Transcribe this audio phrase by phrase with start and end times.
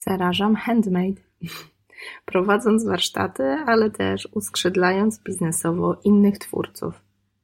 [0.00, 1.20] Zarażam handmade.
[2.24, 6.94] Prowadząc warsztaty, ale też uskrzydlając biznesowo innych twórców.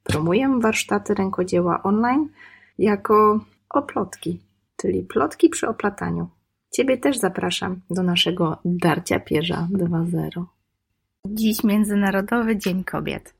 [0.03, 2.29] Promuję warsztaty rękodzieła online
[2.77, 3.39] jako
[3.69, 4.39] oplotki,
[4.77, 6.29] czyli plotki przy oplataniu.
[6.71, 10.43] Ciebie też zapraszam do naszego Darcia Pierza 2.0.
[11.25, 13.33] Dziś Międzynarodowy Dzień Kobiet.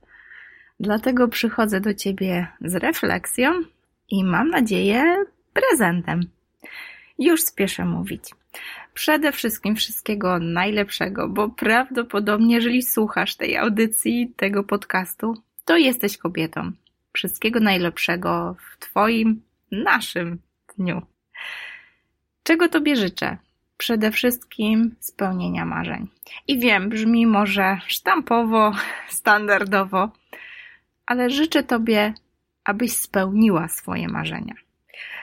[0.79, 3.51] Dlatego przychodzę do Ciebie z refleksją
[4.09, 6.21] i mam nadzieję prezentem.
[7.19, 8.23] Już spieszę mówić.
[8.97, 16.71] Przede wszystkim wszystkiego najlepszego, bo prawdopodobnie, jeżeli słuchasz tej audycji, tego podcastu, to jesteś kobietą.
[17.13, 19.41] Wszystkiego najlepszego w Twoim,
[19.71, 20.39] naszym
[20.77, 21.01] dniu.
[22.43, 23.37] Czego Tobie życzę?
[23.77, 26.07] Przede wszystkim spełnienia marzeń.
[26.47, 28.71] I wiem, brzmi może sztampowo,
[29.09, 30.11] standardowo,
[31.05, 32.13] ale życzę Tobie,
[32.63, 34.53] abyś spełniła swoje marzenia.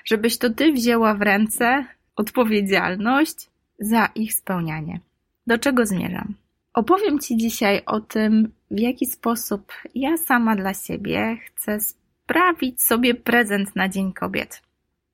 [0.05, 1.85] Żebyś to Ty wzięła w ręce
[2.17, 3.54] odpowiedzialność
[3.85, 5.01] za ich spełnianie.
[5.47, 6.35] Do czego zmierzam?
[6.75, 13.15] Opowiem Ci dzisiaj o tym, w jaki sposób ja sama dla siebie chcę sprawić sobie
[13.15, 14.63] prezent na Dzień Kobiet.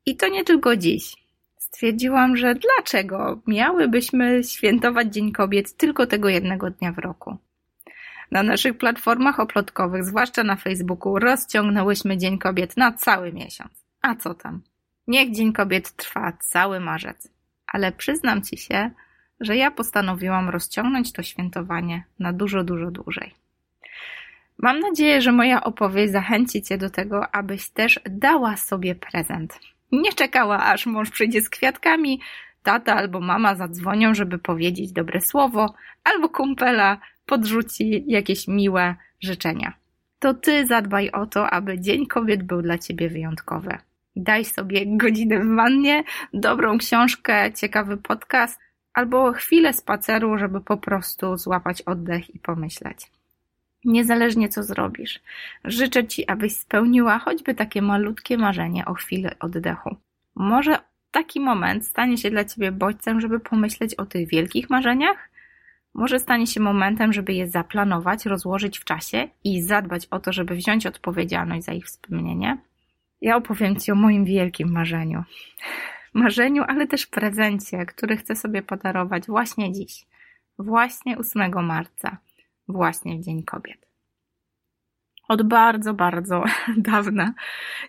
[0.06, 1.16] I to nie tylko dziś.
[1.58, 7.36] Stwierdziłam, że dlaczego miałybyśmy świętować Dzień Kobiet tylko tego jednego dnia w roku?
[8.30, 13.70] Na naszych platformach oplotkowych, zwłaszcza na Facebooku, rozciągnęłyśmy Dzień Kobiet na cały miesiąc.
[14.02, 14.62] A co tam?
[15.06, 17.39] Niech Dzień Kobiet trwa cały marzec.
[17.70, 18.90] Ale przyznam Ci się,
[19.40, 23.34] że ja postanowiłam rozciągnąć to świętowanie na dużo, dużo dłużej.
[24.58, 29.58] Mam nadzieję, że moja opowieść zachęci Cię do tego, abyś też dała sobie prezent.
[29.92, 32.20] Nie czekała, aż mąż przyjdzie z kwiatkami,
[32.62, 39.72] tata albo mama zadzwonią, żeby powiedzieć dobre słowo, albo kumpela podrzuci jakieś miłe życzenia.
[40.18, 43.78] To Ty zadbaj o to, aby Dzień Kobiet był dla Ciebie wyjątkowy.
[44.16, 48.60] Daj sobie godzinę w wannie, dobrą książkę, ciekawy podcast
[48.94, 53.10] albo chwilę spaceru, żeby po prostu złapać oddech i pomyśleć.
[53.84, 55.20] Niezależnie co zrobisz,
[55.64, 59.96] życzę Ci, abyś spełniła choćby takie malutkie marzenie o chwilę oddechu.
[60.34, 60.78] Może
[61.10, 65.30] taki moment stanie się dla Ciebie bodźcem, żeby pomyśleć o tych wielkich marzeniach?
[65.94, 70.54] Może stanie się momentem, żeby je zaplanować, rozłożyć w czasie i zadbać o to, żeby
[70.54, 72.58] wziąć odpowiedzialność za ich spełnienie?
[73.20, 75.24] Ja opowiem Ci o moim wielkim marzeniu.
[76.14, 80.06] Marzeniu, ale też prezencie, który chcę sobie podarować właśnie dziś,
[80.58, 82.16] właśnie 8 marca,
[82.68, 83.86] właśnie w Dzień Kobiet.
[85.28, 86.44] Od bardzo, bardzo
[86.76, 87.34] dawna,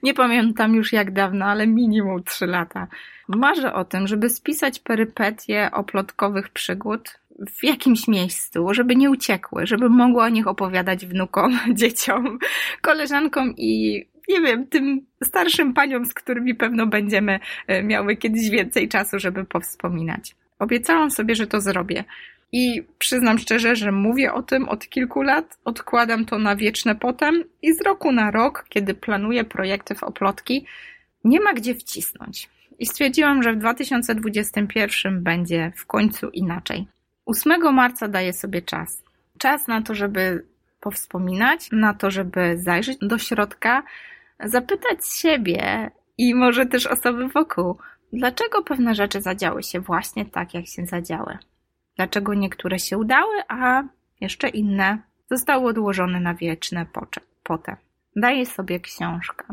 [0.03, 2.87] nie pamiętam już jak dawno, ale minimum 3 lata,
[3.27, 7.19] marzę o tym, żeby spisać perypetie oplotkowych przygód
[7.59, 12.39] w jakimś miejscu, żeby nie uciekły, żeby mogła o nich opowiadać wnukom, dzieciom,
[12.81, 18.89] koleżankom i nie wiem, tym starszym paniom, z którymi pewno będziemy e, miały kiedyś więcej
[18.89, 20.35] czasu, żeby powspominać.
[20.59, 22.03] Obiecałam sobie, że to zrobię.
[22.51, 27.43] I przyznam szczerze, że mówię o tym od kilku lat, odkładam to na wieczne potem
[27.61, 30.65] i z roku na rok, kiedy planuję projekty w oplotki,
[31.23, 32.49] nie ma gdzie wcisnąć.
[32.79, 36.87] I stwierdziłam, że w 2021 będzie w końcu inaczej.
[37.25, 39.03] 8 marca daję sobie czas.
[39.37, 40.45] Czas na to, żeby
[40.79, 43.83] powspominać, na to, żeby zajrzeć do środka,
[44.43, 47.77] zapytać siebie i może też osoby wokół,
[48.13, 51.37] dlaczego pewne rzeczy zadziały się właśnie tak, jak się zadziały.
[51.95, 53.83] Dlaczego niektóre się udały, a
[54.21, 54.97] jeszcze inne
[55.31, 56.85] zostały odłożone na wieczne
[57.43, 57.75] potem.
[58.15, 59.45] Daję sobie książkę.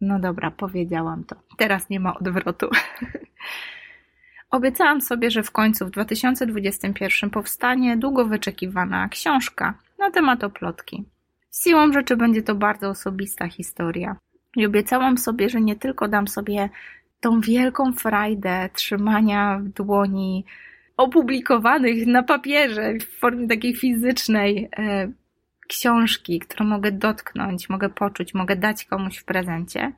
[0.00, 1.36] No dobra, powiedziałam to.
[1.56, 2.70] Teraz nie ma odwrotu.
[4.50, 11.04] Obiecałam sobie, że w końcu w 2021 powstanie długo wyczekiwana książka na temat oplotki.
[11.62, 14.16] Siłą rzeczy będzie to bardzo osobista historia.
[14.56, 16.68] I obiecałam sobie, że nie tylko dam sobie
[17.20, 20.44] tą wielką frajdę trzymania w dłoni
[20.96, 25.12] opublikowanych na papierze w formie takiej fizycznej e,
[25.68, 29.92] książki, którą mogę dotknąć, mogę poczuć, mogę dać komuś w prezencie,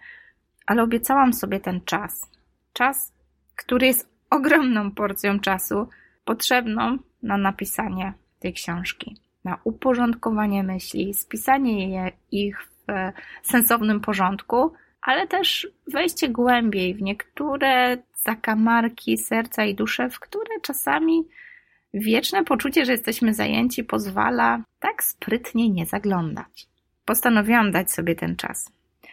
[0.67, 2.31] ale obiecałam sobie ten czas.
[2.73, 3.13] Czas,
[3.57, 5.89] który jest ogromną porcją czasu
[6.25, 12.69] potrzebną na napisanie tej książki na uporządkowanie myśli, spisanie je, ich
[13.43, 14.73] w sensownym porządku,
[15.03, 21.25] ale też wejście głębiej w niektóre zakamarki serca i duszy, w które czasami
[21.95, 26.67] wieczne poczucie, że jesteśmy zajęci, pozwala tak sprytnie nie zaglądać.
[27.05, 28.73] Postanowiłam dać sobie ten czas.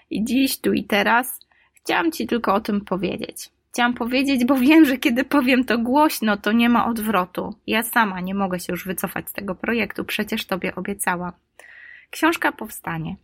[0.09, 1.39] I dziś, tu i teraz
[1.74, 3.50] chciałam Ci tylko o tym powiedzieć.
[3.73, 7.55] Chciałam powiedzieć, bo wiem, że kiedy powiem to głośno, to nie ma odwrotu.
[7.67, 11.31] Ja sama nie mogę się już wycofać z tego projektu, przecież Tobie obiecałam.
[12.09, 13.15] Książka powstanie.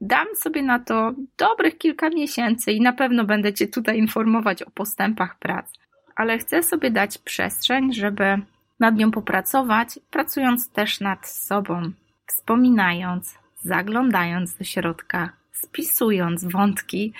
[0.00, 4.70] Dam sobie na to dobrych kilka miesięcy i na pewno będę Cię tutaj informować o
[4.70, 5.72] postępach prac.
[6.16, 8.38] ale chcę sobie dać przestrzeń, żeby
[8.80, 11.92] nad nią popracować, pracując też nad sobą,
[12.26, 17.12] wspominając, zaglądając do środka, spisując wątki,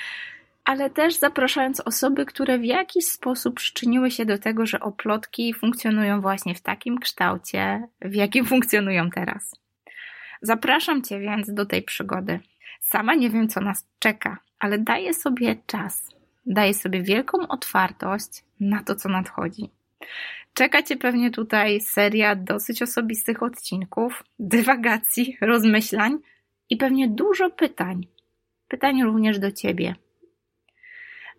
[0.70, 6.20] ale też zapraszając osoby, które w jakiś sposób przyczyniły się do tego, że oplotki funkcjonują
[6.20, 9.54] właśnie w takim kształcie, w jakim funkcjonują teraz.
[10.42, 12.40] Zapraszam Cię więc do tej przygody.
[12.80, 16.08] Sama nie wiem, co nas czeka, ale daję sobie czas,
[16.46, 19.70] daję sobie wielką otwartość na to, co nadchodzi.
[20.54, 26.18] Czeka Cię pewnie tutaj seria dosyć osobistych odcinków, dywagacji, rozmyślań
[26.70, 28.06] i pewnie dużo pytań.
[28.68, 29.94] Pytań również do Ciebie.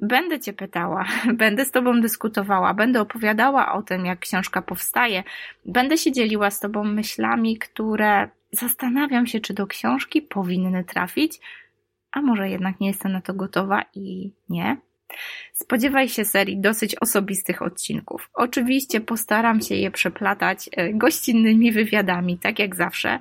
[0.02, 5.24] Będę Cię pytała, będę z Tobą dyskutowała, będę opowiadała o tym, jak książka powstaje,
[5.66, 11.40] będę się dzieliła z Tobą myślami, które zastanawiam się, czy do książki powinny trafić,
[12.12, 14.78] a może jednak nie jestem na to gotowa i nie.
[15.54, 18.30] Spodziewaj się serii dosyć osobistych odcinków.
[18.34, 23.20] Oczywiście postaram się je przeplatać e, gościnnymi wywiadami, tak jak zawsze,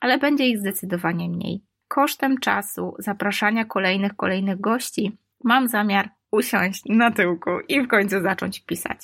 [0.00, 1.60] ale będzie ich zdecydowanie mniej.
[1.88, 5.12] Kosztem czasu zapraszania kolejnych, kolejnych gości
[5.46, 8.98] mam zamiar usiąść na tyłku i w końcu zacząć pisać.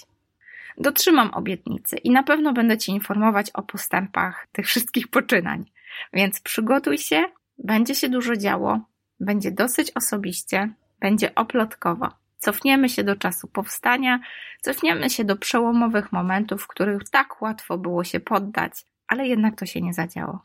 [0.78, 5.64] Dotrzymam obietnicy i na pewno będę Ci informować o postępach tych wszystkich poczynań.
[6.12, 7.24] Więc przygotuj się,
[7.58, 8.80] będzie się dużo działo,
[9.20, 12.08] będzie dosyć osobiście, będzie oplotkowo.
[12.38, 14.20] Cofniemy się do czasu powstania,
[14.60, 18.72] cofniemy się do przełomowych momentów, w których tak łatwo było się poddać,
[19.08, 20.42] ale jednak to się nie zadziało.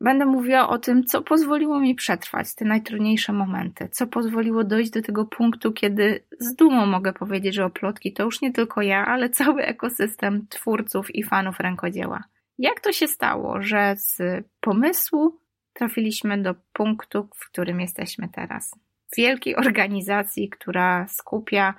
[0.00, 5.02] Będę mówiła o tym, co pozwoliło mi przetrwać te najtrudniejsze momenty, co pozwoliło dojść do
[5.02, 9.30] tego punktu, kiedy z dumą mogę powiedzieć, że oplotki to już nie tylko ja, ale
[9.30, 12.24] cały ekosystem twórców i fanów rękodzieła.
[12.58, 14.18] Jak to się stało, że z
[14.60, 15.40] pomysłu
[15.72, 18.74] trafiliśmy do punktu, w którym jesteśmy teraz?
[19.16, 21.74] Wielkiej organizacji, która skupia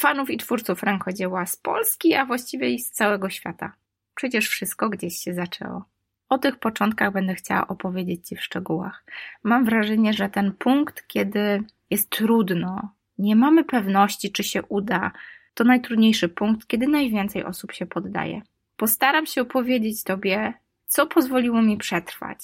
[0.00, 3.72] fanów i twórców rękodzieła z Polski, a właściwie i z całego świata.
[4.14, 5.84] Przecież wszystko gdzieś się zaczęło.
[6.28, 9.04] O tych początkach będę chciała opowiedzieć Ci w szczegółach.
[9.42, 15.12] Mam wrażenie, że ten punkt, kiedy jest trudno, nie mamy pewności, czy się uda,
[15.54, 18.42] to najtrudniejszy punkt, kiedy najwięcej osób się poddaje.
[18.76, 20.54] Postaram się opowiedzieć Tobie,
[20.86, 22.38] co pozwoliło mi przetrwać.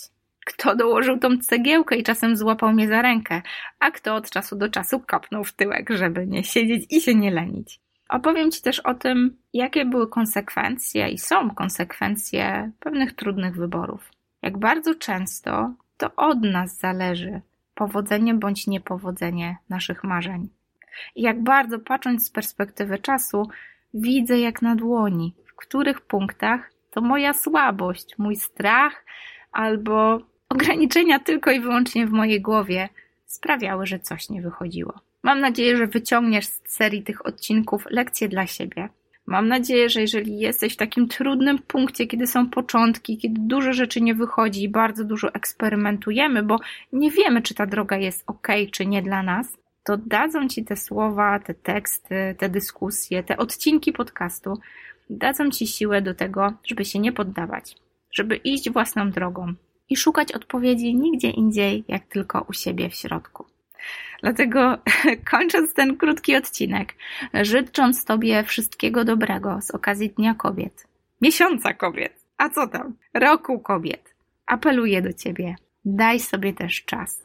[0.46, 3.42] Kto dołożył tą cegiełkę i czasem złapał mnie za rękę,
[3.78, 7.30] a kto od czasu do czasu kapnął w tyłek, żeby nie siedzieć i się nie
[7.30, 7.80] lenić.
[8.08, 14.10] Opowiem Ci też o tym, jakie były konsekwencje i są konsekwencje pewnych trudnych wyborów.
[14.42, 17.40] Jak bardzo często to od nas zależy
[17.74, 20.48] powodzenie bądź niepowodzenie naszych marzeń.
[21.14, 23.48] I jak bardzo patrząc z perspektywy czasu,
[23.94, 29.04] widzę jak na dłoni, w których punktach to moja słabość, mój strach
[29.52, 32.88] albo ograniczenia tylko i wyłącznie w mojej głowie
[33.26, 35.00] sprawiały, że coś nie wychodziło.
[35.24, 38.88] Mam nadzieję, że wyciągniesz z serii tych odcinków lekcje dla siebie.
[39.26, 44.00] Mam nadzieję, że jeżeli jesteś w takim trudnym punkcie, kiedy są początki, kiedy dużo rzeczy
[44.00, 46.58] nie wychodzi i bardzo dużo eksperymentujemy, bo
[46.92, 50.76] nie wiemy, czy ta droga jest ok, czy nie dla nas, to dadzą ci te
[50.76, 54.58] słowa, te teksty, te dyskusje, te odcinki podcastu,
[55.10, 57.76] dadzą ci siłę do tego, żeby się nie poddawać,
[58.12, 59.54] żeby iść własną drogą
[59.90, 63.53] i szukać odpowiedzi nigdzie indziej, jak tylko u siebie w środku.
[64.22, 64.78] Dlatego
[65.30, 66.94] kończąc ten krótki odcinek,
[67.34, 70.86] życząc Tobie wszystkiego dobrego z okazji Dnia Kobiet,
[71.20, 74.14] miesiąca kobiet, a co tam, roku kobiet,
[74.46, 77.22] apeluję do Ciebie, daj sobie też czas.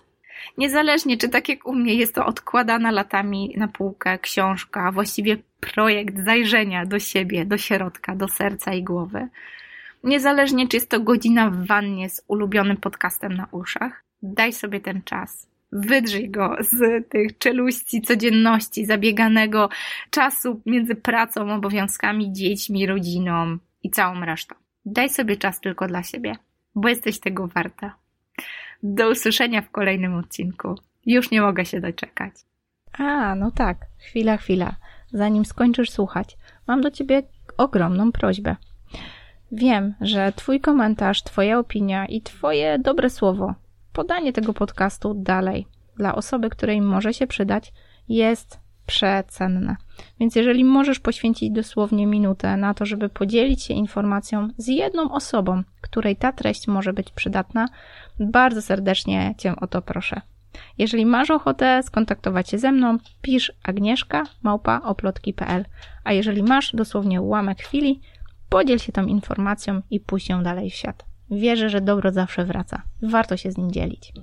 [0.57, 6.19] Niezależnie, czy tak jak u mnie jest to odkładana latami na półkę książka, właściwie projekt
[6.25, 9.27] zajrzenia do siebie, do środka, do serca i głowy.
[10.03, 15.01] Niezależnie, czy jest to godzina w wannie z ulubionym podcastem na uszach, daj sobie ten
[15.03, 19.69] czas Wydrzyj go z tych czeluści codzienności, zabieganego
[20.09, 24.55] czasu między pracą, obowiązkami, dziećmi, rodziną i całą resztą.
[24.85, 26.35] Daj sobie czas tylko dla siebie,
[26.75, 27.95] bo jesteś tego warta.
[28.83, 30.75] Do usłyszenia w kolejnym odcinku.
[31.05, 32.33] Już nie mogę się doczekać.
[32.93, 33.77] A, no tak.
[33.99, 34.75] Chwila, chwila.
[35.13, 37.23] Zanim skończysz słuchać, mam do ciebie
[37.57, 38.55] ogromną prośbę.
[39.51, 43.53] Wiem, że Twój komentarz, Twoja opinia i Twoje dobre słowo
[43.93, 45.67] podanie tego podcastu dalej
[45.97, 47.73] dla osoby, której może się przydać,
[48.09, 49.75] jest przecenne.
[50.19, 55.63] Więc jeżeli możesz poświęcić dosłownie minutę na to, żeby podzielić się informacją z jedną osobą,
[55.81, 57.67] której ta treść może być przydatna,
[58.19, 60.21] bardzo serdecznie Cię o to proszę.
[60.77, 65.65] Jeżeli masz ochotę skontaktować się ze mną, pisz agnieszka małpa oplotki.pl,
[66.03, 68.01] a jeżeli masz dosłownie ułamek chwili,
[68.49, 71.08] podziel się tą informacją i puść ją dalej w świat.
[71.31, 72.81] Wierzę, że dobro zawsze wraca.
[73.01, 74.13] Warto się z nim dzielić.